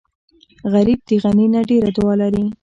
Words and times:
غریب 0.73 0.99
د 1.09 1.09
غني 1.23 1.47
نه 1.53 1.61
ډېره 1.69 1.89
دعا 1.97 2.13
لري 2.21 2.45